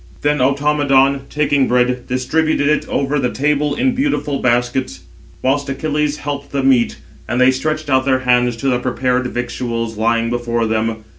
Then 0.23 0.39
Automedon, 0.41 1.29
taking 1.29 1.67
bread, 1.67 2.07
distributed 2.07 2.67
it 2.67 2.87
over 2.89 3.19
the 3.19 3.29
table 3.29 3.75
in 3.75 3.93
beautiful 3.93 4.39
baskets; 4.39 5.01
whilst 5.43 5.69
Achilles 5.69 6.17
helped 6.17 6.51
the 6.51 6.63
meat, 6.63 6.97
and 7.29 7.39
they 7.39 7.51
stretched 7.51 7.87
out 7.87 8.03
their 8.05 8.21
hands 8.21 8.57
to 8.57 8.67
the 8.67 8.79
prepared 8.79 9.27
victuals 9.27 9.97
lying 9.97 10.31
before 10.31 10.65
them. 10.65 11.03